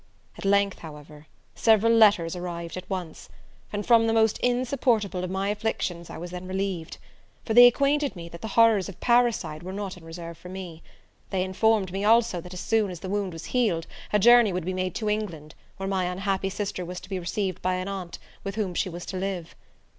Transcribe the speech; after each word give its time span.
At 0.35 0.45
length, 0.45 0.79
however, 0.79 1.27
several 1.53 1.93
letters 1.93 2.35
arrived 2.35 2.75
at 2.75 2.89
once, 2.89 3.29
and 3.71 3.85
from 3.85 4.07
the 4.07 4.13
most 4.13 4.39
insupportable 4.39 5.23
of 5.23 5.29
my 5.29 5.49
afflictions 5.49 6.09
I 6.09 6.17
was 6.17 6.31
then 6.31 6.47
relieved; 6.47 6.97
for 7.45 7.53
they 7.53 7.67
acquainted 7.67 8.15
me 8.15 8.27
that 8.29 8.41
the 8.41 8.47
horrors 8.57 8.89
of 8.89 8.99
parricide 8.99 9.61
were 9.61 9.71
not 9.71 9.97
in 9.97 10.03
reserve 10.03 10.39
for 10.39 10.49
me. 10.49 10.81
They 11.29 11.43
informed 11.43 11.91
me 11.91 12.03
also, 12.03 12.41
that 12.41 12.51
as 12.55 12.61
soon 12.61 12.89
as 12.89 13.01
the 13.01 13.09
wound 13.09 13.31
was 13.31 13.45
healed, 13.53 13.85
a 14.11 14.17
journey 14.17 14.51
would 14.51 14.65
be 14.65 14.73
made 14.73 14.95
to 14.95 15.07
England, 15.07 15.53
where 15.77 15.85
my 15.87 16.05
unhappy 16.05 16.49
sister 16.49 16.83
was 16.83 16.99
to 17.01 17.07
be 17.09 17.19
received 17.19 17.61
by 17.61 17.75
an 17.75 17.87
aunt, 17.87 18.17
with 18.43 18.55
whom 18.55 18.73
she 18.73 18.89
was 18.89 19.05
to 19.05 19.17
live. 19.17 19.53